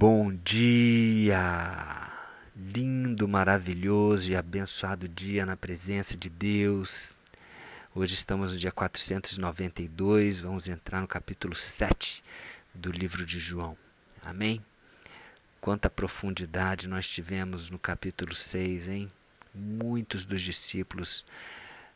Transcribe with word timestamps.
Bom 0.00 0.32
dia! 0.32 2.08
Lindo, 2.54 3.26
maravilhoso 3.26 4.30
e 4.30 4.36
abençoado 4.36 5.08
dia 5.08 5.44
na 5.44 5.56
presença 5.56 6.16
de 6.16 6.30
Deus. 6.30 7.18
Hoje 7.92 8.14
estamos 8.14 8.52
no 8.52 8.58
dia 8.60 8.70
492, 8.70 10.38
vamos 10.38 10.68
entrar 10.68 11.00
no 11.00 11.08
capítulo 11.08 11.56
7 11.56 12.22
do 12.72 12.92
livro 12.92 13.26
de 13.26 13.40
João. 13.40 13.76
Amém? 14.24 14.64
Quanta 15.60 15.90
profundidade 15.90 16.86
nós 16.86 17.08
tivemos 17.08 17.68
no 17.68 17.76
capítulo 17.76 18.36
6, 18.36 18.86
hein? 18.88 19.08
Muitos 19.52 20.24
dos 20.24 20.40
discípulos 20.40 21.26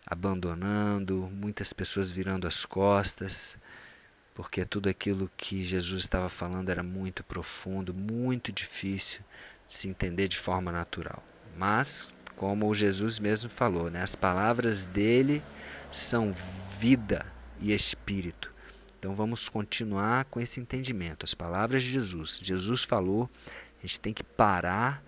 abandonando, 0.04 1.30
muitas 1.32 1.72
pessoas 1.72 2.10
virando 2.10 2.48
as 2.48 2.66
costas, 2.66 3.56
porque 4.34 4.64
tudo 4.64 4.88
aquilo 4.88 5.30
que 5.36 5.64
Jesus 5.64 6.02
estava 6.02 6.28
falando 6.28 6.70
era 6.70 6.82
muito 6.82 7.22
profundo, 7.22 7.92
muito 7.92 8.50
difícil 8.50 9.20
de 9.64 9.72
se 9.72 9.88
entender 9.88 10.28
de 10.28 10.38
forma 10.38 10.72
natural. 10.72 11.22
Mas, 11.56 12.08
como 12.36 12.74
Jesus 12.74 13.18
mesmo 13.18 13.50
falou, 13.50 13.90
né, 13.90 14.02
as 14.02 14.14
palavras 14.14 14.86
dele 14.86 15.42
são 15.90 16.34
vida 16.78 17.26
e 17.60 17.72
espírito. 17.72 18.50
Então 18.98 19.14
vamos 19.14 19.48
continuar 19.48 20.24
com 20.26 20.40
esse 20.40 20.60
entendimento. 20.60 21.24
As 21.24 21.34
palavras 21.34 21.82
de 21.82 21.90
Jesus. 21.90 22.38
Jesus 22.42 22.84
falou, 22.84 23.28
a 23.82 23.86
gente 23.86 24.00
tem 24.00 24.14
que 24.14 24.22
parar 24.22 25.02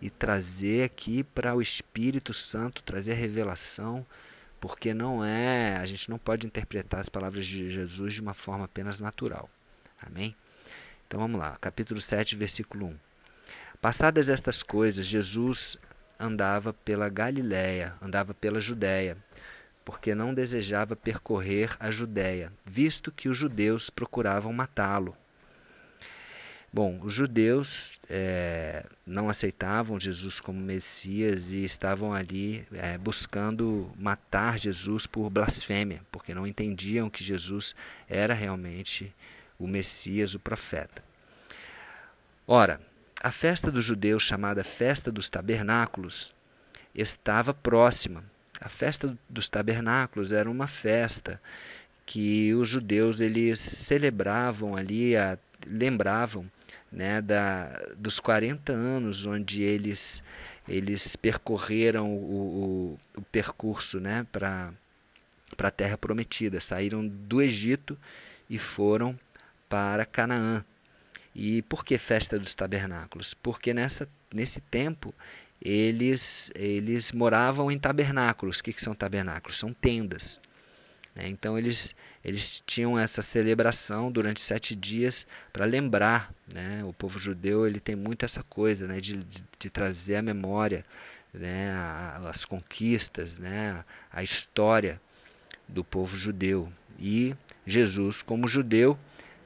e 0.00 0.10
trazer 0.10 0.84
aqui 0.84 1.24
para 1.24 1.54
o 1.54 1.62
Espírito 1.62 2.32
Santo, 2.32 2.82
trazer 2.82 3.12
a 3.12 3.16
revelação 3.16 4.06
porque 4.60 4.92
não 4.92 5.24
é, 5.24 5.76
a 5.76 5.86
gente 5.86 6.10
não 6.10 6.18
pode 6.18 6.46
interpretar 6.46 7.00
as 7.00 7.08
palavras 7.08 7.46
de 7.46 7.70
Jesus 7.70 8.14
de 8.14 8.20
uma 8.20 8.34
forma 8.34 8.64
apenas 8.64 9.00
natural. 9.00 9.48
Amém? 10.00 10.34
Então 11.06 11.20
vamos 11.20 11.40
lá, 11.40 11.56
capítulo 11.56 12.00
7, 12.00 12.36
versículo 12.36 12.86
1. 12.86 12.96
Passadas 13.80 14.28
estas 14.28 14.62
coisas, 14.62 15.06
Jesus 15.06 15.78
andava 16.18 16.72
pela 16.72 17.08
Galiléia, 17.08 17.94
andava 18.02 18.34
pela 18.34 18.60
Judéia, 18.60 19.16
porque 19.84 20.14
não 20.14 20.34
desejava 20.34 20.96
percorrer 20.96 21.76
a 21.80 21.90
Judéia, 21.90 22.52
visto 22.64 23.12
que 23.12 23.28
os 23.28 23.36
judeus 23.36 23.88
procuravam 23.88 24.52
matá-lo. 24.52 25.16
Bom, 26.70 27.00
os 27.02 27.14
judeus 27.14 27.98
é, 28.10 28.84
não 29.06 29.30
aceitavam 29.30 29.98
Jesus 29.98 30.38
como 30.38 30.60
Messias 30.60 31.50
e 31.50 31.64
estavam 31.64 32.12
ali 32.12 32.66
é, 32.72 32.98
buscando 32.98 33.90
matar 33.98 34.58
Jesus 34.58 35.06
por 35.06 35.30
blasfêmia, 35.30 36.02
porque 36.12 36.34
não 36.34 36.46
entendiam 36.46 37.08
que 37.08 37.24
Jesus 37.24 37.74
era 38.06 38.34
realmente 38.34 39.14
o 39.58 39.66
Messias, 39.66 40.34
o 40.34 40.38
profeta. 40.38 41.02
Ora, 42.46 42.80
a 43.22 43.32
festa 43.32 43.70
dos 43.70 43.84
judeus, 43.84 44.22
chamada 44.22 44.62
Festa 44.62 45.10
dos 45.10 45.28
Tabernáculos, 45.30 46.34
estava 46.94 47.54
próxima. 47.54 48.22
A 48.60 48.68
festa 48.68 49.16
dos 49.28 49.48
tabernáculos 49.48 50.32
era 50.32 50.50
uma 50.50 50.66
festa 50.66 51.40
que 52.04 52.52
os 52.54 52.68
judeus 52.68 53.20
eles 53.20 53.58
celebravam 53.58 54.74
ali, 54.74 55.16
a, 55.16 55.38
lembravam 55.66 56.50
né, 56.90 57.20
da, 57.20 57.66
dos 57.96 58.18
40 58.18 58.72
anos 58.72 59.26
onde 59.26 59.62
eles, 59.62 60.22
eles 60.66 61.16
percorreram 61.16 62.12
o, 62.12 62.98
o, 63.14 63.18
o 63.18 63.22
percurso 63.22 64.00
né, 64.00 64.26
para 64.32 64.72
a 65.58 65.70
Terra 65.70 65.98
Prometida. 65.98 66.60
Saíram 66.60 67.06
do 67.06 67.42
Egito 67.42 67.98
e 68.48 68.58
foram 68.58 69.18
para 69.68 70.04
Canaã. 70.04 70.64
E 71.34 71.62
por 71.62 71.84
que 71.84 71.98
festa 71.98 72.38
dos 72.38 72.54
tabernáculos? 72.54 73.34
Porque 73.34 73.72
nessa, 73.72 74.08
nesse 74.32 74.60
tempo 74.60 75.14
eles, 75.60 76.50
eles 76.54 77.12
moravam 77.12 77.70
em 77.70 77.78
tabernáculos. 77.78 78.58
O 78.58 78.64
que, 78.64 78.72
que 78.72 78.82
são 78.82 78.94
tabernáculos? 78.94 79.58
São 79.58 79.72
tendas. 79.72 80.40
Né? 81.18 81.28
Então 81.28 81.58
eles, 81.58 81.96
eles 82.24 82.62
tinham 82.64 82.96
essa 82.96 83.20
celebração 83.20 84.10
durante 84.10 84.40
sete 84.40 84.76
dias 84.76 85.26
para 85.52 85.64
lembrar. 85.64 86.32
Né? 86.54 86.84
O 86.84 86.92
povo 86.92 87.18
judeu 87.18 87.66
ele 87.66 87.80
tem 87.80 87.96
muito 87.96 88.24
essa 88.24 88.44
coisa 88.44 88.86
né? 88.86 89.00
de, 89.00 89.24
de, 89.24 89.44
de 89.58 89.68
trazer 89.68 90.14
a 90.16 90.22
memória, 90.22 90.84
né? 91.34 91.74
as 92.24 92.44
conquistas, 92.44 93.38
né? 93.38 93.84
a 94.12 94.22
história 94.22 95.00
do 95.66 95.82
povo 95.82 96.16
judeu. 96.16 96.72
E 97.00 97.34
Jesus, 97.66 98.22
como 98.22 98.46
judeu, 98.46 98.96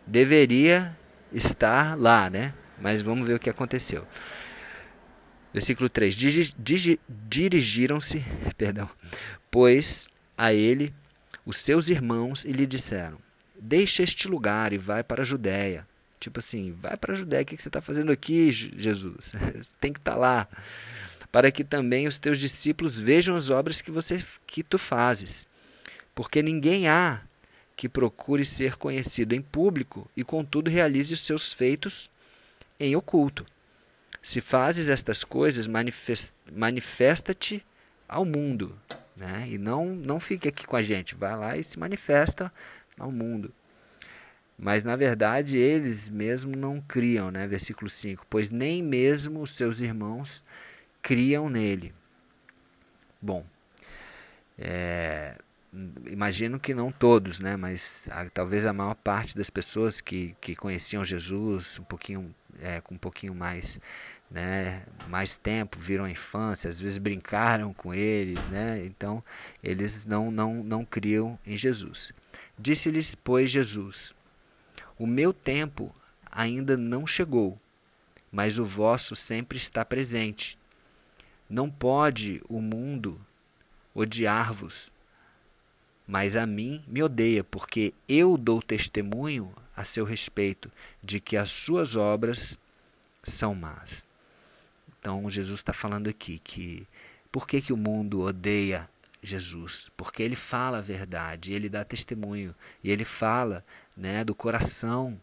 deveria 0.07 0.95
estar 1.33 1.99
lá, 1.99 2.29
né? 2.29 2.55
Mas 2.81 3.03
vamos 3.03 3.27
ver 3.27 3.35
o 3.35 3.39
que 3.39 3.51
aconteceu. 3.51 4.07
Versículo 5.53 5.91
3: 5.91 6.17
Dirigiram-se, 7.29 8.25
perdão, 8.57 8.89
pois 9.51 10.09
a 10.37 10.55
ele 10.55 10.95
os 11.45 11.57
seus 11.57 11.89
irmãos 11.89 12.45
e 12.45 12.53
lhe 12.53 12.67
disseram: 12.67 13.19
Deixa 13.59 14.03
este 14.03 14.29
lugar 14.29 14.73
e 14.73 14.79
vai 14.79 15.03
para 15.03 15.23
a 15.23 15.25
Judéia. 15.25 15.87
Tipo 16.19 16.39
assim, 16.39 16.73
vai 16.73 16.97
para 16.97 17.15
a 17.15 17.17
Judéia, 17.17 17.43
o 17.43 17.47
que 17.47 17.61
você 17.61 17.69
está 17.69 17.81
fazendo 17.81 18.13
aqui, 18.13 18.53
Jesus? 18.53 19.35
Você 19.35 19.75
tem 19.81 19.93
que 19.93 19.99
estar 19.99 20.13
tá 20.13 20.19
lá. 20.19 20.49
Para 21.33 21.51
que 21.51 21.65
também 21.65 22.07
os 22.07 22.19
teus 22.19 22.39
discípulos 22.39 23.01
vejam 23.01 23.35
as 23.35 23.51
obras 23.51 23.83
que, 23.83 23.91
você, 23.91 24.25
que 24.47 24.63
tu 24.63 24.79
fazes. 24.79 25.49
Porque 26.15 26.43
ninguém 26.43 26.89
há 26.89 27.23
que 27.75 27.89
procure 27.89 28.45
ser 28.45 28.77
conhecido 28.77 29.35
em 29.35 29.43
público 29.43 30.09
e, 30.17 30.23
contudo, 30.23 30.71
realize 30.71 31.13
os 31.13 31.25
seus 31.25 31.53
feitos 31.53 32.11
em 32.79 32.95
oculto. 32.95 33.45
Se 34.21 34.41
fazes 34.41 34.89
estas 34.89 35.25
coisas, 35.25 35.67
manifesta-te 36.53 37.65
ao 38.09 38.25
mundo. 38.25 38.79
Né? 39.23 39.51
E 39.51 39.57
não, 39.57 39.87
não 39.95 40.19
fique 40.19 40.49
aqui 40.49 40.67
com 40.67 40.75
a 40.75 40.83
gente, 40.83 41.15
vai 41.15 41.37
lá 41.37 41.57
e 41.57 41.63
se 41.63 41.79
manifesta 41.79 42.53
ao 42.99 43.13
mundo. 43.13 43.55
Mas 44.59 44.83
na 44.83 44.97
verdade 44.97 45.59
eles 45.59 46.09
mesmo 46.09 46.57
não 46.57 46.81
criam, 46.81 47.31
né? 47.31 47.47
versículo 47.47 47.89
5: 47.89 48.27
Pois 48.29 48.51
nem 48.51 48.83
mesmo 48.83 49.41
os 49.41 49.53
seus 49.53 49.81
irmãos 49.81 50.43
criam 51.01 51.49
nele. 51.49 51.95
Bom, 53.21 53.47
é, 54.59 55.37
imagino 56.07 56.59
que 56.59 56.75
não 56.75 56.91
todos, 56.91 57.39
né? 57.39 57.57
mas 57.57 58.09
a, 58.11 58.29
talvez 58.29 58.67
a 58.67 58.73
maior 58.73 58.97
parte 58.97 59.37
das 59.37 59.51
pessoas 59.51 60.01
que, 60.01 60.35
que 60.41 60.57
conheciam 60.57 61.05
Jesus 61.05 61.79
um 61.79 61.85
pouquinho, 61.85 62.35
é, 62.61 62.81
com 62.81 62.97
um 62.97 62.99
pouquinho 62.99 63.37
mais 63.37 63.79
né, 64.33 64.83
mais 65.09 65.37
tempo, 65.37 65.79
viram 65.79 66.05
a 66.05 66.11
infância, 66.11 66.71
às 66.71 66.81
vezes 66.81 66.97
brincaram 66.97 67.75
com 67.75 67.93
ele, 67.93 68.35
né? 68.51 68.83
Então, 68.85 69.23
eles 69.63 70.07
não 70.07 70.31
não 70.31 70.65
não 70.65 70.85
criam 70.85 71.39
em 71.47 71.57
Jesus. 71.57 72.13
Disse-lhes, 72.59 73.15
pois, 73.15 73.51
Jesus: 73.51 74.15
O 74.99 75.07
meu 75.07 75.35
tempo 75.35 75.95
ainda 76.31 76.77
não 76.79 77.07
chegou, 77.07 77.59
mas 78.31 78.59
o 78.59 78.65
vosso 78.65 79.15
sempre 79.15 79.59
está 79.59 79.85
presente. 79.85 80.59
Não 81.49 81.69
pode 81.69 82.41
o 82.49 82.59
mundo 82.59 83.21
odiar-vos, 83.95 84.91
mas 86.07 86.37
a 86.37 86.47
mim 86.47 86.83
me 86.87 87.03
odeia, 87.03 87.45
porque 87.45 87.93
eu 88.09 88.39
dou 88.39 88.63
testemunho 88.63 89.53
a 89.77 89.85
seu 89.85 90.07
respeito 90.07 90.73
de 91.03 91.21
que 91.21 91.37
as 91.37 91.51
suas 91.51 91.97
obras 91.97 92.59
são 93.23 93.55
más. 93.55 94.11
Então 95.03 95.29
Jesus 95.29 95.59
está 95.59 95.73
falando 95.73 96.09
aqui 96.09 96.39
que 96.39 96.87
por 97.33 97.45
que, 97.45 97.61
que 97.61 97.73
o 97.73 97.77
mundo 97.77 98.21
odeia 98.21 98.89
Jesus? 99.21 99.91
Porque 99.97 100.23
ele 100.23 100.37
fala 100.37 100.79
a 100.79 100.81
verdade, 100.81 101.53
ele 101.53 101.69
dá 101.69 101.85
testemunho 101.85 102.55
e 102.85 102.91
ele 102.91 103.05
fala 103.05 103.65
né, 103.97 104.23
do 104.23 104.33
coração 104.33 105.21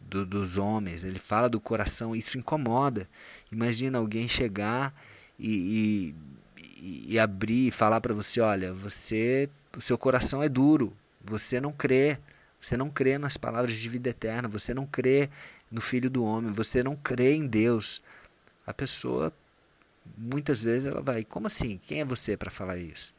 do, 0.00 0.26
dos 0.26 0.58
homens, 0.58 1.04
ele 1.04 1.20
fala 1.20 1.48
do 1.48 1.60
coração, 1.60 2.16
isso 2.16 2.38
incomoda. 2.38 3.08
Imagina 3.52 3.98
alguém 3.98 4.26
chegar 4.26 4.92
e, 5.38 6.12
e, 6.56 7.12
e 7.12 7.18
abrir 7.18 7.68
e 7.68 7.70
falar 7.70 8.00
para 8.00 8.12
você: 8.12 8.40
olha, 8.40 8.72
você, 8.72 9.48
o 9.76 9.80
seu 9.80 9.96
coração 9.96 10.42
é 10.42 10.48
duro, 10.48 10.92
você 11.24 11.60
não 11.60 11.72
crê, 11.72 12.18
você 12.60 12.76
não 12.76 12.90
crê 12.90 13.16
nas 13.16 13.36
palavras 13.36 13.74
de 13.74 13.88
vida 13.88 14.10
eterna, 14.10 14.48
você 14.48 14.74
não 14.74 14.86
crê 14.86 15.30
no 15.70 15.80
Filho 15.80 16.10
do 16.10 16.24
Homem, 16.24 16.50
você 16.50 16.82
não 16.82 16.96
crê 16.96 17.36
em 17.36 17.46
Deus 17.46 18.02
a 18.70 18.74
pessoa 18.74 19.32
muitas 20.16 20.62
vezes 20.62 20.86
ela 20.86 21.02
vai, 21.02 21.24
como 21.24 21.46
assim? 21.46 21.78
Quem 21.86 22.00
é 22.00 22.04
você 22.04 22.36
para 22.36 22.50
falar 22.50 22.76
isso? 22.76 23.14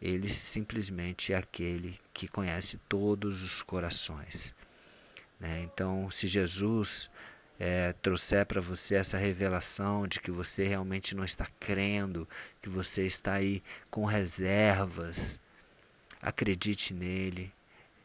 Ele 0.00 0.28
simplesmente 0.28 1.32
é 1.32 1.36
aquele 1.36 1.98
que 2.12 2.28
conhece 2.28 2.78
todos 2.88 3.42
os 3.42 3.62
corações. 3.62 4.54
Né? 5.40 5.62
Então, 5.62 6.10
se 6.10 6.26
Jesus 6.26 7.10
é, 7.58 7.92
trouxer 7.94 8.44
para 8.44 8.60
você 8.60 8.96
essa 8.96 9.16
revelação 9.16 10.06
de 10.06 10.20
que 10.20 10.30
você 10.30 10.64
realmente 10.64 11.14
não 11.14 11.24
está 11.24 11.46
crendo, 11.58 12.28
que 12.60 12.68
você 12.68 13.06
está 13.06 13.34
aí 13.34 13.62
com 13.90 14.04
reservas, 14.04 15.40
acredite 16.20 16.92
nele, 16.92 17.52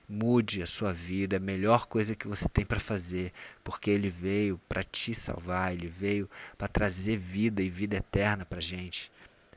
Mude 0.10 0.64
a 0.64 0.66
sua 0.66 0.92
vida, 0.92 1.36
é 1.36 1.38
a 1.38 1.40
melhor 1.40 1.86
coisa 1.86 2.16
que 2.16 2.28
você 2.28 2.50
tem 2.50 2.66
para 2.66 2.80
fazer, 2.80 3.32
porque 3.64 3.92
Ele 3.92 4.10
veio 4.10 4.60
para 4.68 4.84
te 4.84 5.14
salvar, 5.14 5.72
Ele 5.72 5.88
veio 5.88 6.28
para 6.58 6.68
trazer 6.68 7.16
vida 7.16 7.62
e 7.62 7.70
vida 7.70 7.98
eterna 7.98 8.44
para 8.44 8.58
a 8.58 8.62
gente. 8.62 9.12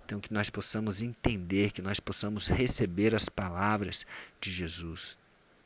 Então, 0.05 0.21
que 0.21 0.31
nós 0.31 0.51
possamos 0.51 1.03
entender, 1.03 1.71
que 1.71 1.81
nós 1.81 1.99
possamos 1.99 2.49
receber 2.49 3.15
as 3.15 3.31
palavras 3.31 4.05
de 4.39 4.51
Jesus. 4.51 5.17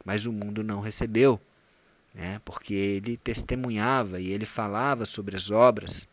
Mas 0.05 0.25
o 0.25 0.33
mundo 0.33 0.63
não 0.63 0.81
recebeu, 0.81 1.41
né? 2.15 2.41
porque 2.45 2.73
ele 2.73 3.17
testemunhava 3.17 4.21
e 4.21 4.31
ele 4.31 4.47
falava 4.47 5.05
sobre 5.05 5.35
as 5.35 5.51
obras 5.51 6.09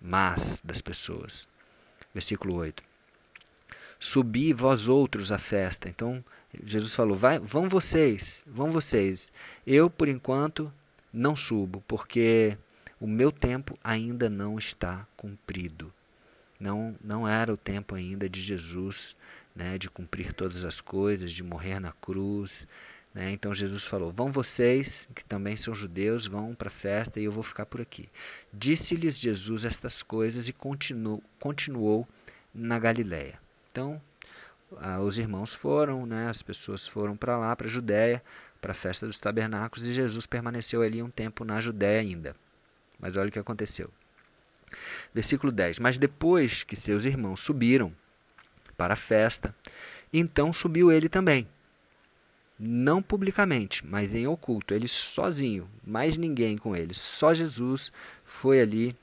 más 0.00 0.62
das 0.64 0.80
pessoas. 0.80 1.48
Versículo 2.14 2.54
8. 2.54 2.80
Subi 3.98 4.52
vós 4.52 4.88
outros 4.88 5.32
à 5.32 5.38
festa. 5.38 5.88
Então, 5.88 6.24
Jesus 6.64 6.94
falou: 6.94 7.16
vai, 7.16 7.38
vão 7.38 7.68
vocês, 7.68 8.44
vão 8.46 8.70
vocês. 8.70 9.30
Eu, 9.66 9.90
por 9.90 10.08
enquanto, 10.08 10.72
não 11.12 11.36
subo, 11.36 11.82
porque 11.86 12.56
o 13.00 13.06
meu 13.06 13.30
tempo 13.30 13.78
ainda 13.82 14.28
não 14.28 14.58
está 14.58 15.06
cumprido. 15.16 15.92
Não, 16.58 16.96
não 17.02 17.28
era 17.28 17.52
o 17.52 17.56
tempo 17.56 17.94
ainda 17.94 18.28
de 18.28 18.40
Jesus, 18.40 19.16
né, 19.54 19.78
de 19.78 19.88
cumprir 19.88 20.32
todas 20.32 20.64
as 20.64 20.80
coisas, 20.80 21.32
de 21.32 21.42
morrer 21.42 21.78
na 21.78 21.92
cruz. 21.92 22.66
Né? 23.14 23.30
Então 23.30 23.54
Jesus 23.54 23.84
falou: 23.84 24.10
Vão 24.10 24.32
vocês, 24.32 25.08
que 25.14 25.24
também 25.24 25.56
são 25.56 25.74
judeus, 25.74 26.26
vão 26.26 26.54
para 26.54 26.68
a 26.68 26.70
festa 26.70 27.20
e 27.20 27.24
eu 27.24 27.32
vou 27.32 27.42
ficar 27.42 27.66
por 27.66 27.80
aqui. 27.80 28.08
Disse-lhes 28.52 29.18
Jesus 29.18 29.64
estas 29.64 30.02
coisas 30.02 30.48
e 30.48 30.52
continuou, 30.52 31.22
continuou 31.38 32.08
na 32.54 32.78
Galiléia. 32.78 33.38
Então, 33.70 34.00
ah, 34.76 35.00
os 35.00 35.18
irmãos 35.18 35.54
foram, 35.54 36.04
né, 36.04 36.28
as 36.28 36.42
pessoas 36.42 36.86
foram 36.86 37.16
para 37.16 37.38
lá, 37.38 37.54
para 37.56 37.66
a 37.66 37.70
Judéia, 37.70 38.22
para 38.60 38.72
a 38.72 38.74
festa 38.74 39.06
dos 39.06 39.18
tabernáculos, 39.18 39.86
e 39.86 39.92
Jesus 39.92 40.26
permaneceu 40.26 40.82
ali 40.82 41.02
um 41.02 41.10
tempo 41.10 41.44
na 41.44 41.60
Judéia 41.60 42.00
ainda. 42.00 42.36
Mas 42.98 43.16
olha 43.16 43.28
o 43.28 43.32
que 43.32 43.38
aconteceu. 43.38 43.90
Versículo 45.14 45.50
10: 45.52 45.78
Mas 45.78 45.98
depois 45.98 46.64
que 46.64 46.76
seus 46.76 47.04
irmãos 47.04 47.40
subiram 47.40 47.92
para 48.76 48.94
a 48.94 48.96
festa, 48.96 49.54
então 50.12 50.52
subiu 50.52 50.92
ele 50.92 51.08
também. 51.08 51.48
Não 52.58 53.00
publicamente, 53.00 53.86
mas 53.86 54.14
em 54.14 54.26
oculto, 54.26 54.74
ele 54.74 54.88
sozinho, 54.88 55.70
mais 55.86 56.16
ninguém 56.16 56.58
com 56.58 56.74
ele, 56.74 56.92
só 56.92 57.32
Jesus 57.32 57.92
foi 58.24 58.60
ali, 58.60 58.96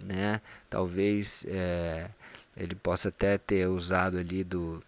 né? 0.00 0.40
Talvez 0.68 1.46
é, 1.48 2.10
ele 2.56 2.74
possa 2.74 3.08
até 3.08 3.38
ter 3.38 3.68
usado 3.68 4.18
ali 4.18 4.42
do 4.42 4.82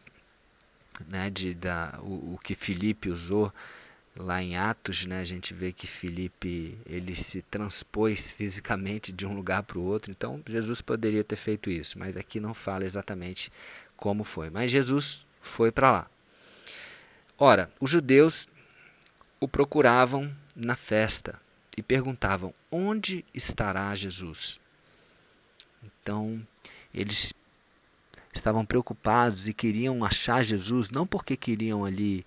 né, 1.06 1.30
de, 1.30 1.54
da, 1.54 1.98
o, 2.02 2.34
o 2.34 2.38
que 2.42 2.54
Filipe 2.54 3.08
usou 3.08 3.52
lá 4.16 4.42
em 4.42 4.56
Atos, 4.56 5.06
né, 5.06 5.20
a 5.20 5.24
gente 5.24 5.54
vê 5.54 5.72
que 5.72 5.86
Filipe 5.86 6.76
ele 6.84 7.14
se 7.14 7.40
transpôs 7.42 8.32
fisicamente 8.32 9.12
de 9.12 9.24
um 9.24 9.34
lugar 9.34 9.62
para 9.62 9.78
o 9.78 9.84
outro. 9.84 10.10
Então 10.10 10.42
Jesus 10.46 10.80
poderia 10.80 11.22
ter 11.22 11.36
feito 11.36 11.70
isso, 11.70 11.98
mas 11.98 12.16
aqui 12.16 12.40
não 12.40 12.54
fala 12.54 12.84
exatamente 12.84 13.52
como 13.96 14.24
foi. 14.24 14.50
Mas 14.50 14.70
Jesus 14.70 15.24
foi 15.40 15.70
para 15.70 15.92
lá. 15.92 16.10
Ora, 17.38 17.70
os 17.80 17.90
judeus 17.90 18.48
o 19.40 19.46
procuravam 19.46 20.34
na 20.56 20.74
festa 20.74 21.38
e 21.76 21.82
perguntavam: 21.82 22.52
onde 22.70 23.24
estará 23.32 23.94
Jesus? 23.94 24.58
Então 25.82 26.44
eles 26.92 27.32
estavam 28.38 28.64
preocupados 28.64 29.48
e 29.48 29.52
queriam 29.52 30.04
achar 30.04 30.42
Jesus, 30.42 30.90
não 30.90 31.06
porque 31.06 31.36
queriam 31.36 31.84
ali 31.84 32.24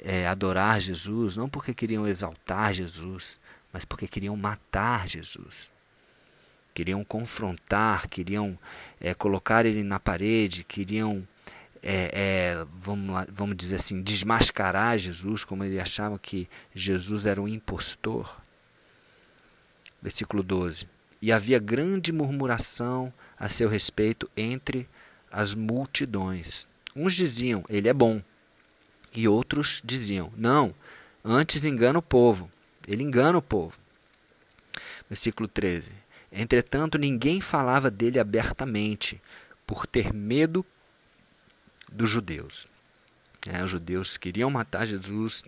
é, 0.00 0.26
adorar 0.26 0.80
Jesus, 0.80 1.36
não 1.36 1.48
porque 1.48 1.74
queriam 1.74 2.06
exaltar 2.06 2.72
Jesus, 2.72 3.40
mas 3.72 3.84
porque 3.84 4.06
queriam 4.06 4.36
matar 4.36 5.08
Jesus. 5.08 5.70
Queriam 6.72 7.02
confrontar, 7.02 8.08
queriam 8.08 8.58
é, 9.00 9.12
colocar 9.14 9.66
ele 9.66 9.82
na 9.82 9.98
parede, 9.98 10.62
queriam, 10.62 11.26
é, 11.82 12.10
é 12.12 12.66
vamos, 12.80 13.12
lá, 13.12 13.26
vamos 13.30 13.56
dizer 13.56 13.76
assim, 13.76 14.00
desmascarar 14.00 14.98
Jesus, 14.98 15.44
como 15.44 15.64
ele 15.64 15.80
achava 15.80 16.18
que 16.18 16.48
Jesus 16.74 17.26
era 17.26 17.42
um 17.42 17.48
impostor. 17.48 18.40
Versículo 20.00 20.42
12. 20.44 20.88
E 21.20 21.32
havia 21.32 21.58
grande 21.58 22.12
murmuração 22.12 23.12
a 23.36 23.48
seu 23.48 23.68
respeito 23.68 24.30
entre 24.36 24.88
as 25.30 25.54
multidões. 25.54 26.66
Uns 26.94 27.14
diziam, 27.14 27.64
ele 27.68 27.88
é 27.88 27.92
bom. 27.92 28.22
E 29.12 29.26
outros 29.26 29.80
diziam, 29.84 30.32
não, 30.36 30.74
antes 31.24 31.64
engana 31.64 31.98
o 31.98 32.02
povo. 32.02 32.50
Ele 32.86 33.02
engana 33.02 33.38
o 33.38 33.42
povo. 33.42 33.78
Versículo 35.08 35.48
13. 35.48 35.92
Entretanto, 36.30 36.98
ninguém 36.98 37.40
falava 37.40 37.90
dele 37.90 38.18
abertamente, 38.18 39.20
por 39.66 39.86
ter 39.86 40.12
medo 40.12 40.64
dos 41.92 42.08
judeus. 42.08 42.66
É, 43.46 43.62
os 43.62 43.70
judeus 43.70 44.16
queriam 44.16 44.50
matar 44.50 44.86
Jesus. 44.86 45.44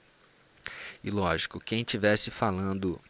E 1.02 1.10
lógico, 1.10 1.60
quem 1.60 1.84
tivesse 1.84 2.30
falando 2.30 3.00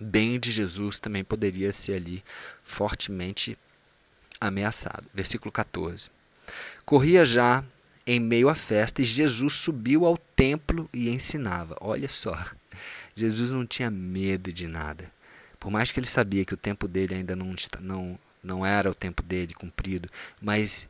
bem 0.00 0.40
de 0.40 0.50
Jesus 0.50 0.98
também 0.98 1.22
poderia 1.22 1.72
ser 1.72 1.94
ali 1.94 2.24
fortemente 2.62 3.58
ameaçado. 4.40 5.06
Versículo 5.14 5.50
14. 5.50 6.10
Corria 6.84 7.24
já 7.24 7.64
em 8.06 8.18
meio 8.18 8.48
à 8.48 8.54
festa 8.54 9.02
e 9.02 9.04
Jesus 9.04 9.54
subiu 9.54 10.04
ao 10.04 10.16
templo 10.16 10.88
e 10.92 11.08
ensinava. 11.10 11.76
Olha 11.80 12.08
só, 12.08 12.36
Jesus 13.14 13.50
não 13.52 13.66
tinha 13.66 13.90
medo 13.90 14.52
de 14.52 14.66
nada. 14.66 15.10
Por 15.58 15.70
mais 15.70 15.92
que 15.92 16.00
ele 16.00 16.06
sabia 16.06 16.44
que 16.44 16.54
o 16.54 16.56
tempo 16.56 16.88
dele 16.88 17.14
ainda 17.14 17.36
não, 17.36 17.54
não, 17.80 18.18
não 18.42 18.66
era 18.66 18.90
o 18.90 18.94
tempo 18.94 19.22
dele 19.22 19.52
cumprido, 19.52 20.08
mas 20.40 20.88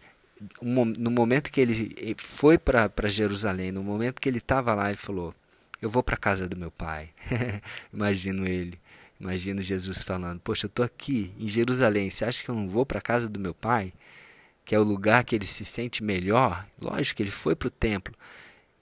no 0.62 1.10
momento 1.10 1.50
que 1.50 1.60
ele 1.60 2.16
foi 2.16 2.56
para 2.56 3.08
Jerusalém, 3.08 3.72
no 3.72 3.82
momento 3.82 4.20
que 4.20 4.28
ele 4.28 4.38
estava 4.38 4.74
lá, 4.74 4.88
ele 4.88 4.96
falou: 4.96 5.34
Eu 5.82 5.90
vou 5.90 6.02
para 6.02 6.14
a 6.14 6.18
casa 6.18 6.48
do 6.48 6.56
meu 6.56 6.70
pai. 6.70 7.10
Imagino 7.92 8.46
ele. 8.46 8.78
Imagino 9.20 9.60
Jesus 9.60 10.02
falando: 10.02 10.40
Poxa, 10.40 10.64
eu 10.64 10.68
estou 10.68 10.84
aqui 10.84 11.32
em 11.38 11.46
Jerusalém, 11.46 12.08
você 12.08 12.24
acha 12.24 12.42
que 12.42 12.48
eu 12.48 12.54
não 12.54 12.68
vou 12.68 12.86
para 12.86 12.98
a 12.98 13.02
casa 13.02 13.28
do 13.28 13.38
meu 13.38 13.52
pai? 13.52 13.92
Que 14.64 14.74
é 14.74 14.78
o 14.78 14.84
lugar 14.84 15.24
que 15.24 15.34
ele 15.34 15.46
se 15.46 15.64
sente 15.64 16.02
melhor? 16.02 16.66
Lógico 16.80 17.18
que 17.18 17.22
ele 17.22 17.30
foi 17.30 17.54
para 17.54 17.68
o 17.68 17.70
templo. 17.70 18.14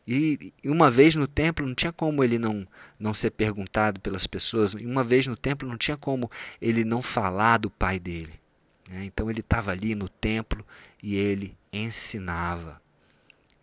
E 0.06 0.54
uma 0.64 0.90
vez 0.90 1.14
no 1.14 1.26
templo 1.26 1.66
não 1.66 1.74
tinha 1.74 1.92
como 1.92 2.24
ele 2.24 2.38
não, 2.38 2.66
não 2.98 3.12
ser 3.12 3.30
perguntado 3.30 4.00
pelas 4.00 4.26
pessoas, 4.26 4.72
e 4.72 4.86
uma 4.86 5.04
vez 5.04 5.26
no 5.26 5.36
templo 5.36 5.68
não 5.68 5.76
tinha 5.76 5.98
como 5.98 6.30
ele 6.62 6.82
não 6.84 7.02
falar 7.02 7.58
do 7.58 7.68
pai 7.68 7.98
dele. 7.98 8.40
Né? 8.88 9.04
Então 9.04 9.28
ele 9.28 9.40
estava 9.40 9.70
ali 9.72 9.94
no 9.94 10.08
templo 10.08 10.64
e 11.02 11.16
ele 11.16 11.56
ensinava 11.72 12.80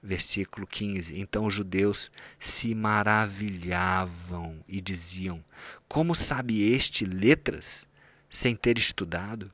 versículo 0.05 0.67
15. 0.67 1.19
Então 1.19 1.45
os 1.45 1.53
judeus 1.53 2.11
se 2.37 2.75
maravilhavam 2.75 4.63
e 4.67 4.79
diziam: 4.79 5.43
Como 5.87 6.15
sabe 6.15 6.63
este 6.63 7.05
letras 7.05 7.87
sem 8.29 8.55
ter 8.55 8.77
estudado? 8.77 9.51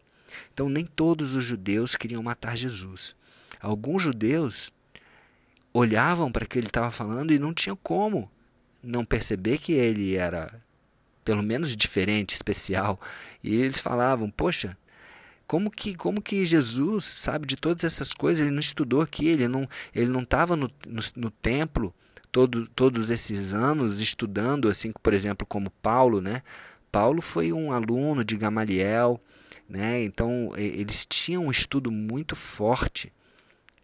Então 0.53 0.69
nem 0.69 0.85
todos 0.85 1.35
os 1.35 1.43
judeus 1.43 1.95
queriam 1.95 2.23
matar 2.23 2.55
Jesus. 2.55 3.15
Alguns 3.59 4.01
judeus 4.01 4.71
olhavam 5.73 6.31
para 6.31 6.45
o 6.45 6.47
que 6.47 6.57
ele 6.57 6.67
estava 6.67 6.91
falando 6.91 7.33
e 7.33 7.39
não 7.39 7.53
tinham 7.53 7.75
como 7.75 8.31
não 8.81 9.05
perceber 9.05 9.59
que 9.59 9.73
ele 9.73 10.15
era 10.15 10.61
pelo 11.23 11.43
menos 11.43 11.75
diferente, 11.75 12.33
especial. 12.33 12.99
E 13.43 13.53
eles 13.53 13.79
falavam: 13.79 14.29
"Poxa, 14.31 14.77
como 15.51 15.69
que, 15.69 15.95
como 15.95 16.21
que 16.21 16.45
Jesus 16.45 17.03
sabe 17.03 17.45
de 17.45 17.57
todas 17.57 17.83
essas 17.83 18.13
coisas? 18.13 18.39
Ele 18.39 18.51
não 18.51 18.61
estudou 18.61 19.01
aqui, 19.01 19.27
ele 19.27 19.49
não 19.49 19.67
ele 19.93 20.09
não 20.09 20.21
estava 20.21 20.55
no, 20.55 20.71
no, 20.87 21.01
no, 21.17 21.29
templo 21.29 21.93
todo, 22.31 22.67
todos 22.67 23.09
esses 23.09 23.53
anos 23.53 23.99
estudando, 23.99 24.69
assim, 24.69 24.91
por 25.03 25.13
exemplo, 25.13 25.45
como 25.45 25.69
Paulo, 25.69 26.21
né? 26.21 26.41
Paulo 26.91 27.21
foi 27.21 27.53
um 27.53 27.71
aluno 27.71 28.23
de 28.23 28.35
Gamaliel, 28.35 29.21
né? 29.67 30.03
Então 30.03 30.53
eles 30.55 31.05
tinham 31.05 31.45
um 31.45 31.51
estudo 31.51 31.91
muito 31.91 32.35
forte. 32.35 33.11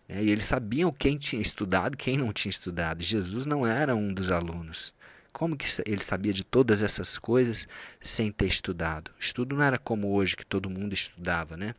Né? 0.08 0.24
E 0.24 0.30
eles 0.30 0.46
sabiam 0.46 0.92
quem 0.92 1.18
tinha 1.18 1.42
estudado, 1.42 1.98
quem 1.98 2.18
não 2.18 2.34
tinha 2.34 2.50
estudado. 2.50 3.04
Jesus 3.04 3.46
não 3.46 3.66
era 3.66 3.96
um 3.96 4.14
dos 4.14 4.32
alunos. 4.32 4.94
Como 5.32 5.56
que 5.56 5.68
ele 5.86 6.04
sabia 6.04 6.34
de 6.34 6.44
todas 6.44 6.82
essas 6.82 7.18
coisas 7.18 7.68
sem 8.02 8.32
ter 8.32 8.48
estudado? 8.48 9.12
Estudo 9.20 9.56
não 9.56 9.64
era 9.64 9.78
como 9.78 10.12
hoje, 10.14 10.36
que 10.36 10.46
todo 10.46 10.70
mundo 10.70 10.94
estudava, 10.94 11.56
né? 11.56 11.76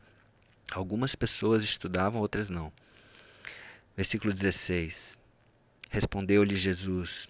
Algumas 0.70 1.14
pessoas 1.14 1.64
estudavam, 1.64 2.20
outras 2.20 2.50
não. 2.50 2.72
Versículo 3.96 4.32
16. 4.32 5.17
Respondeu-lhe 5.88 6.56
Jesus: 6.56 7.28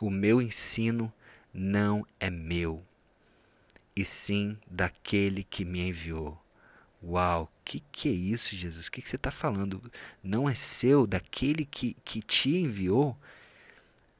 O 0.00 0.10
meu 0.10 0.40
ensino 0.40 1.12
não 1.52 2.06
é 2.20 2.30
meu, 2.30 2.82
e 3.94 4.04
sim 4.04 4.58
daquele 4.70 5.42
que 5.42 5.64
me 5.64 5.80
enviou. 5.80 6.40
Uau, 7.02 7.50
que 7.64 7.80
que 7.92 8.08
é 8.08 8.12
isso, 8.12 8.56
Jesus? 8.56 8.86
O 8.86 8.90
que, 8.90 9.02
que 9.02 9.08
você 9.08 9.16
está 9.16 9.30
falando? 9.30 9.82
Não 10.22 10.48
é 10.48 10.54
seu, 10.54 11.06
daquele 11.06 11.64
que, 11.64 11.96
que 12.04 12.20
te 12.20 12.56
enviou? 12.56 13.16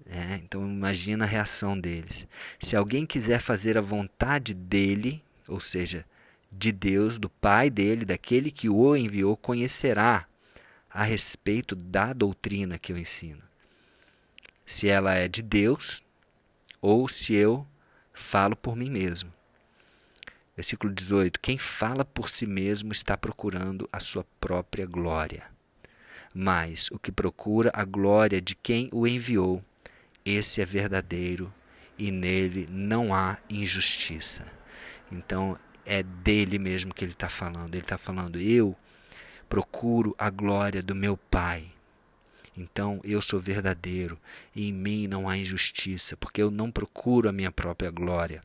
É, 0.08 0.36
então 0.36 0.62
imagina 0.64 1.24
a 1.24 1.28
reação 1.28 1.78
deles. 1.78 2.28
Se 2.60 2.76
alguém 2.76 3.04
quiser 3.04 3.40
fazer 3.40 3.76
a 3.76 3.80
vontade 3.80 4.54
dele, 4.54 5.22
ou 5.48 5.58
seja, 5.58 6.04
de 6.50 6.70
Deus, 6.70 7.18
do 7.18 7.28
Pai 7.28 7.70
dele, 7.70 8.04
daquele 8.04 8.50
que 8.50 8.68
o 8.68 8.96
enviou, 8.96 9.36
conhecerá 9.36 10.26
a 10.88 11.02
respeito 11.02 11.74
da 11.74 12.12
doutrina 12.12 12.78
que 12.78 12.92
eu 12.92 12.98
ensino. 12.98 13.45
Se 14.66 14.88
ela 14.88 15.14
é 15.14 15.28
de 15.28 15.40
Deus 15.40 16.02
ou 16.82 17.08
se 17.08 17.32
eu 17.34 17.66
falo 18.12 18.54
por 18.54 18.76
mim 18.76 18.90
mesmo. 18.90 19.32
Versículo 20.56 20.92
18: 20.92 21.38
Quem 21.38 21.58
fala 21.58 22.04
por 22.04 22.28
si 22.28 22.46
mesmo 22.46 22.92
está 22.92 23.16
procurando 23.16 23.88
a 23.92 24.00
sua 24.00 24.24
própria 24.40 24.86
glória. 24.86 25.44
Mas 26.34 26.90
o 26.90 26.98
que 26.98 27.12
procura 27.12 27.70
a 27.72 27.84
glória 27.84 28.40
de 28.40 28.54
quem 28.54 28.88
o 28.92 29.06
enviou, 29.06 29.62
esse 30.24 30.60
é 30.60 30.66
verdadeiro 30.66 31.52
e 31.98 32.10
nele 32.10 32.66
não 32.70 33.14
há 33.14 33.38
injustiça. 33.48 34.44
Então 35.10 35.58
é 35.84 36.02
dele 36.02 36.58
mesmo 36.58 36.92
que 36.92 37.04
ele 37.04 37.12
está 37.12 37.28
falando. 37.28 37.74
Ele 37.74 37.82
está 37.82 37.98
falando: 37.98 38.40
eu 38.40 38.74
procuro 39.48 40.14
a 40.18 40.30
glória 40.30 40.82
do 40.82 40.94
meu 40.94 41.16
Pai. 41.16 41.75
Então 42.56 43.00
eu 43.04 43.20
sou 43.20 43.38
verdadeiro 43.38 44.18
e 44.54 44.68
em 44.68 44.72
mim 44.72 45.06
não 45.06 45.28
há 45.28 45.36
injustiça, 45.36 46.16
porque 46.16 46.42
eu 46.42 46.50
não 46.50 46.70
procuro 46.70 47.28
a 47.28 47.32
minha 47.32 47.52
própria 47.52 47.90
glória. 47.90 48.42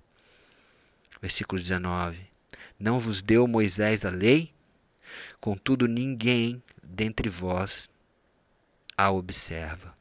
Versículo 1.21 1.61
19: 1.61 2.19
Não 2.79 2.99
vos 2.99 3.21
deu 3.21 3.47
Moisés 3.47 4.05
a 4.05 4.09
lei? 4.09 4.51
Contudo, 5.39 5.87
ninguém 5.87 6.61
dentre 6.83 7.29
vós 7.29 7.89
a 8.97 9.11
observa. 9.11 9.95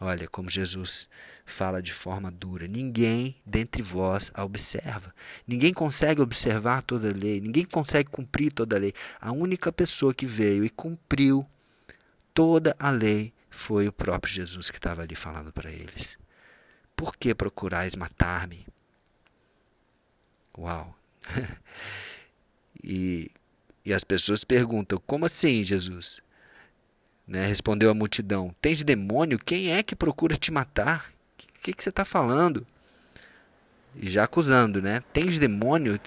Olha 0.00 0.26
como 0.28 0.48
Jesus 0.48 1.08
fala 1.44 1.82
de 1.82 1.92
forma 1.92 2.30
dura. 2.30 2.66
Ninguém 2.66 3.36
dentre 3.44 3.82
vós 3.82 4.30
a 4.32 4.44
observa. 4.44 5.14
Ninguém 5.46 5.74
consegue 5.74 6.22
observar 6.22 6.82
toda 6.82 7.10
a 7.10 7.12
lei, 7.12 7.40
ninguém 7.40 7.64
consegue 7.64 8.08
cumprir 8.08 8.52
toda 8.52 8.76
a 8.76 8.78
lei. 8.78 8.94
A 9.20 9.32
única 9.32 9.70
pessoa 9.70 10.14
que 10.14 10.24
veio 10.24 10.64
e 10.64 10.70
cumpriu 10.70 11.46
toda 12.32 12.74
a 12.78 12.90
lei 12.90 13.32
foi 13.60 13.86
o 13.86 13.92
próprio 13.92 14.32
Jesus 14.32 14.70
que 14.70 14.78
estava 14.78 15.02
ali 15.02 15.14
falando 15.14 15.52
para 15.52 15.70
eles. 15.70 16.16
Por 16.96 17.14
que 17.14 17.34
procurais 17.34 17.94
matar-me? 17.94 18.66
Uau! 20.56 20.96
e, 22.82 23.30
e 23.84 23.92
as 23.92 24.02
pessoas 24.02 24.44
perguntam: 24.44 25.00
como 25.06 25.26
assim, 25.26 25.62
Jesus? 25.62 26.22
Né? 27.26 27.46
Respondeu 27.46 27.90
a 27.90 27.94
multidão: 27.94 28.54
Tens 28.62 28.82
demônio? 28.82 29.38
Quem 29.38 29.72
é 29.72 29.82
que 29.82 29.94
procura 29.94 30.36
te 30.36 30.50
matar? 30.50 31.12
O 31.38 31.62
que, 31.62 31.74
que, 31.74 31.82
você 31.82 31.90
está 31.90 32.04
falando? 32.04 32.66
Já 33.98 34.24
acusando, 34.24 34.80
né? 34.80 35.02
Tens 35.12 35.38
demônio 35.38 35.98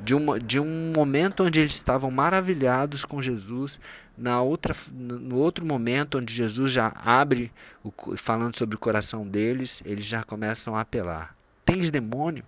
de, 0.00 0.14
uma, 0.14 0.40
de 0.40 0.58
um 0.58 0.92
momento 0.94 1.44
onde 1.44 1.60
eles 1.60 1.72
estavam 1.72 2.10
maravilhados 2.10 3.04
com 3.04 3.22
Jesus, 3.22 3.78
na 4.16 4.42
outra, 4.42 4.74
no 4.90 5.36
outro 5.36 5.64
momento 5.64 6.18
onde 6.18 6.34
Jesus 6.34 6.72
já 6.72 6.92
abre, 6.96 7.52
o, 7.84 7.92
falando 8.16 8.56
sobre 8.56 8.74
o 8.74 8.78
coração 8.78 9.26
deles, 9.26 9.80
eles 9.84 10.04
já 10.04 10.24
começam 10.24 10.76
a 10.76 10.80
apelar. 10.80 11.36
Tens 11.64 11.90
demônio? 11.90 12.44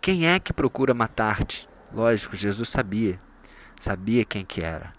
Quem 0.00 0.26
é 0.26 0.38
que 0.38 0.52
procura 0.52 0.94
matar-te? 0.94 1.68
Lógico, 1.92 2.36
Jesus 2.36 2.68
sabia. 2.68 3.20
Sabia 3.80 4.24
quem 4.24 4.44
que 4.44 4.62
era. 4.62 4.92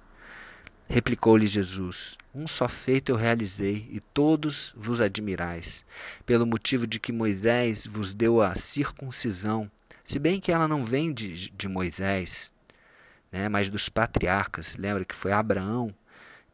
Replicou-lhe 0.87 1.47
Jesus: 1.47 2.17
Um 2.33 2.47
só 2.47 2.67
feito 2.67 3.11
eu 3.11 3.15
realizei, 3.15 3.87
e 3.91 3.99
todos 3.99 4.73
vos 4.77 5.01
admirais, 5.01 5.85
pelo 6.25 6.45
motivo 6.45 6.85
de 6.85 6.99
que 6.99 7.11
Moisés 7.11 7.85
vos 7.85 8.13
deu 8.13 8.41
a 8.41 8.55
circuncisão, 8.55 9.69
se 10.03 10.19
bem 10.19 10.39
que 10.39 10.51
ela 10.51 10.67
não 10.67 10.85
vem 10.85 11.13
de, 11.13 11.49
de 11.49 11.67
Moisés, 11.67 12.53
né, 13.31 13.49
mas 13.49 13.69
dos 13.69 13.89
patriarcas. 13.89 14.75
Lembra 14.77 15.03
que 15.03 15.15
foi 15.15 15.31
Abraão 15.31 15.93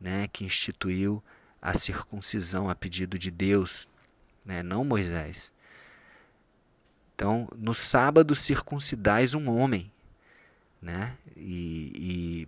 né, 0.02 0.28
que 0.28 0.44
instituiu 0.44 1.24
a 1.62 1.76
circuncisão 1.76 2.68
a 2.70 2.74
pedido 2.74 3.20
de 3.20 3.30
Deus, 3.30 3.88
né, 4.44 4.64
não 4.64 4.84
Moisés. 4.84 5.54
Então, 7.14 7.48
no 7.56 7.74
sábado 7.74 8.34
circuncidais 8.34 9.36
um 9.36 9.48
homem, 9.48 9.92
né? 10.82 11.16
E, 11.38 11.92
e, 11.94 12.48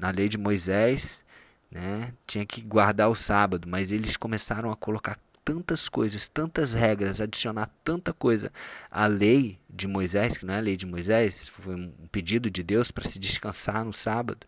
na 0.00 0.10
lei 0.10 0.28
de 0.28 0.38
Moisés, 0.38 1.24
né, 1.70 2.12
tinha 2.26 2.44
que 2.46 2.60
guardar 2.60 3.08
o 3.08 3.16
sábado, 3.16 3.68
mas 3.68 3.90
eles 3.90 4.16
começaram 4.16 4.70
a 4.70 4.76
colocar 4.76 5.18
tantas 5.44 5.88
coisas, 5.88 6.28
tantas 6.28 6.72
regras, 6.72 7.20
adicionar 7.20 7.70
tanta 7.84 8.12
coisa 8.12 8.52
à 8.90 9.06
lei 9.06 9.58
de 9.70 9.86
Moisés, 9.86 10.36
que 10.36 10.44
não 10.44 10.54
é 10.54 10.58
a 10.58 10.60
lei 10.60 10.76
de 10.76 10.86
Moisés, 10.86 11.48
foi 11.48 11.74
um 11.76 11.92
pedido 12.10 12.50
de 12.50 12.62
Deus 12.62 12.90
para 12.90 13.04
se 13.04 13.18
descansar 13.18 13.84
no 13.84 13.92
sábado. 13.92 14.46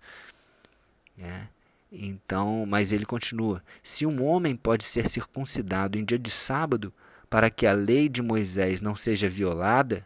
Né? 1.17 1.49
Então, 1.91 2.67
mas 2.67 2.93
ele 2.93 3.07
continua: 3.07 3.63
se 3.83 4.05
um 4.05 4.25
homem 4.25 4.57
pode 4.57 4.85
ser 4.85 5.09
circuncidado 5.09 5.99
em 5.99 6.05
dia 6.05 6.19
de 6.19 6.31
sábado, 6.31 6.93
para 7.31 7.49
que 7.49 7.67
a 7.67 7.73
lei 7.73 8.09
de 8.09 8.23
Moisés 8.23 8.81
não 8.81 8.97
seja 8.97 9.29
violada, 9.29 10.05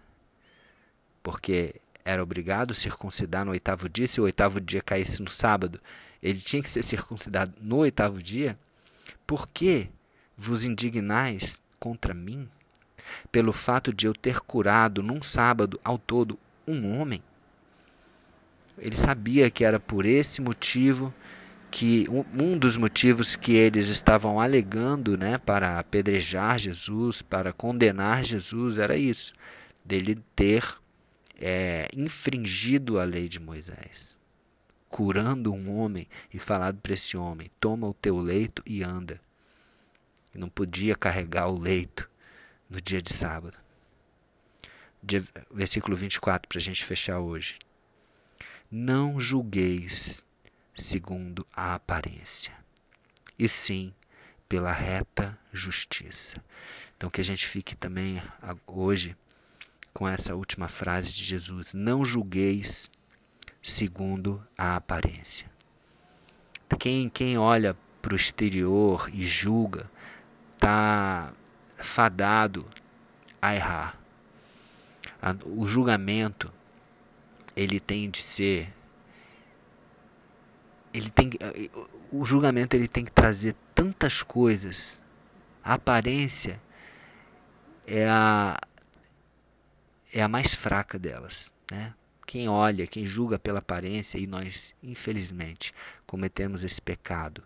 porque 1.23 1.77
era 2.05 2.23
obrigado 2.23 2.75
circuncidar 2.75 3.45
no 3.45 3.53
oitavo 3.53 3.89
dia, 3.89 4.07
se 4.07 4.21
o 4.21 4.25
oitavo 4.25 4.61
dia 4.61 4.81
caísse 4.81 5.23
no 5.23 5.31
sábado, 5.31 5.81
ele 6.23 6.39
tinha 6.39 6.63
que 6.63 6.69
ser 6.69 6.83
circuncidado 6.83 7.53
no 7.61 7.77
oitavo 7.79 8.23
dia, 8.23 8.59
por 9.27 9.49
que 9.49 9.89
vos 10.37 10.65
indignais 10.65 11.63
contra 11.79 12.15
mim? 12.15 12.49
Pelo 13.31 13.53
fato 13.53 13.93
de 13.93 14.07
eu 14.07 14.15
ter 14.15 14.41
curado 14.41 15.03
num 15.03 15.23
sábado 15.23 15.81
ao 15.85 15.99
todo 15.99 16.39
um 16.67 16.99
homem? 16.99 17.23
Ele 18.79 18.97
sabia 18.97 19.51
que 19.51 19.65
era 19.65 19.79
por 19.79 20.07
esse 20.07 20.41
motivo 20.41 21.13
que 21.71 22.07
um 22.35 22.59
dos 22.59 22.77
motivos 22.77 23.35
que 23.35 23.53
eles 23.53 23.89
estavam 23.89 24.39
alegando 24.39 25.17
né, 25.17 25.39
para 25.39 25.79
apedrejar 25.79 26.59
Jesus, 26.59 27.23
para 27.23 27.53
condenar 27.53 28.23
Jesus, 28.23 28.77
era 28.77 28.97
isso, 28.97 29.33
dele 29.83 30.23
ter 30.37 30.82
é, 31.45 31.89
infringido 31.93 33.01
a 33.01 33.05
lei 33.05 33.29
de 33.29 33.41
Moisés, 33.41 34.17
curando 34.89 35.53
um 35.53 35.77
homem 35.77 36.07
e 36.33 36.39
falado 36.39 36.79
para 36.81 36.95
esse 36.95 37.17
homem: 37.17 37.51
toma 37.59 37.89
o 37.89 37.95
teu 37.95 38.17
leito 38.19 38.63
e 38.65 38.85
anda. 38.85 39.21
E 40.33 40.39
não 40.39 40.49
podia 40.49 40.95
carregar 40.95 41.49
o 41.49 41.59
leito 41.59 42.09
no 42.71 42.81
dia 42.81 43.03
de 43.03 43.13
sábado. 43.13 43.59
Dia, 45.03 45.23
versículo 45.51 45.97
24, 45.97 46.49
para 46.49 46.59
a 46.59 46.63
gente 46.63 46.85
fechar 46.85 47.19
hoje. 47.19 47.59
Não 48.71 49.21
julgueis 49.21 50.25
segundo 50.75 51.47
a 51.53 51.75
aparência, 51.75 52.55
e 53.39 53.49
sim 53.49 53.93
pela 54.49 54.73
reta 54.73 55.37
justiça. 55.53 56.43
Então 56.97 57.11
que 57.11 57.21
a 57.21 57.25
gente 57.25 57.47
fique 57.49 57.75
também 57.75 58.23
hoje 58.67 59.17
com 59.93 60.09
essa 60.09 60.35
última 60.35 60.69
frase 60.69 61.13
de 61.13 61.25
Jesus: 61.25 61.73
Não 61.73 62.05
julgueis 62.05 62.91
segundo 63.63 64.43
a 64.57 64.77
aparência. 64.77 65.51
Quem, 66.79 67.09
quem 67.09 67.39
olha 67.39 67.77
para 68.01 68.15
o 68.15 68.17
exterior 68.17 69.09
e 69.13 69.25
julga 69.25 69.89
está 70.55 71.33
fadado 71.77 72.67
a 73.41 73.55
errar. 73.55 73.99
O 75.45 75.67
julgamento 75.67 76.53
ele 77.55 77.79
tem 77.79 78.11
de 78.11 78.21
ser 78.21 78.73
ele 80.93 81.11
tem 81.11 81.31
o 82.11 82.25
julgamento 82.25 82.75
ele 82.75 82.89
tem 82.89 83.05
que 83.05 83.13
trazer 83.13 83.55
tantas 83.75 84.23
coisas. 84.23 85.01
A 85.65 85.75
aparência 85.75 86.61
é 87.87 88.09
a 88.09 88.59
é 90.13 90.23
a 90.23 90.29
mais 90.29 90.55
fraca 90.55 90.99
delas, 90.99 91.53
né? 91.71 91.95
Quem 92.27 92.49
olha, 92.49 92.87
quem 92.87 93.07
julga 93.07 93.39
pela 93.39 93.59
aparência 93.59 94.19
e 94.19 94.27
nós, 94.27 94.75
infelizmente, 94.83 95.75
cometemos 96.07 96.63
esse 96.63 96.81
pecado 96.81 97.43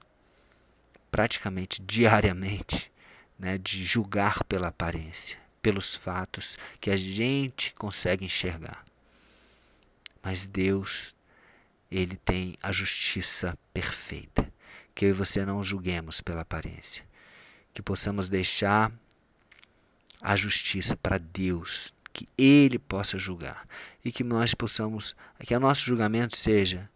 praticamente 1.10 1.80
diariamente, 1.82 2.90
né, 3.38 3.56
de 3.56 3.84
julgar 3.84 4.44
pela 4.44 4.68
aparência, 4.68 5.38
pelos 5.62 5.96
fatos 5.96 6.58
que 6.80 6.90
a 6.90 6.96
gente 6.96 7.72
consegue 7.74 8.24
enxergar. 8.24 8.84
Mas 10.22 10.46
Deus 10.46 11.16
ele 11.90 12.16
tem 12.16 12.56
a 12.62 12.72
justiça 12.72 13.56
perfeita. 13.72 14.52
Que 14.94 15.04
eu 15.04 15.10
e 15.10 15.12
você 15.12 15.44
não 15.44 15.62
julguemos 15.62 16.20
pela 16.20 16.40
aparência. 16.40 17.04
Que 17.72 17.82
possamos 17.82 18.28
deixar 18.28 18.90
a 20.20 20.34
justiça 20.34 20.96
para 20.96 21.18
Deus, 21.18 21.94
que 22.16 22.26
Ele 22.38 22.78
possa 22.78 23.18
julgar. 23.18 23.68
E 24.02 24.10
que 24.10 24.24
nós 24.24 24.54
possamos, 24.54 25.14
que 25.40 25.54
o 25.54 25.60
nosso 25.60 25.84
julgamento 25.84 26.34
seja 26.34 26.88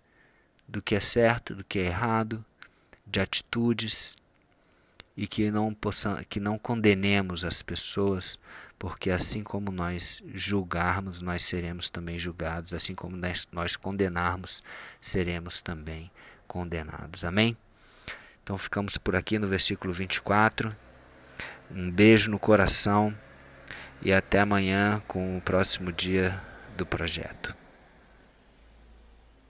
do 0.66 0.80
que 0.80 0.94
é 0.94 1.00
certo, 1.00 1.54
do 1.54 1.62
que 1.62 1.78
é 1.78 1.86
errado, 1.86 2.42
de 3.06 3.20
atitudes, 3.20 4.16
e 5.14 5.26
que 5.26 5.50
não 5.50 5.74
possam, 5.74 6.16
que 6.26 6.40
não 6.40 6.56
condenemos 6.56 7.44
as 7.44 7.60
pessoas, 7.60 8.38
porque 8.78 9.10
assim 9.10 9.42
como 9.42 9.70
nós 9.70 10.22
julgarmos, 10.32 11.20
nós 11.20 11.42
seremos 11.42 11.90
também 11.90 12.18
julgados, 12.18 12.72
assim 12.72 12.94
como 12.94 13.14
nós, 13.14 13.46
nós 13.52 13.76
condenarmos, 13.76 14.62
seremos 15.02 15.60
também 15.60 16.10
condenados. 16.46 17.26
Amém? 17.26 17.54
Então 18.42 18.56
ficamos 18.56 18.96
por 18.96 19.14
aqui 19.14 19.38
no 19.38 19.46
versículo 19.46 19.92
24. 19.92 20.74
Um 21.70 21.90
beijo 21.90 22.30
no 22.30 22.38
coração 22.38 23.14
e 24.02 24.12
até 24.12 24.40
amanhã 24.40 25.02
com 25.07 25.37
o 25.37 25.40
próximo 25.40 25.92
dia 25.92 26.40
do 26.76 26.87
projeto. 26.87 27.60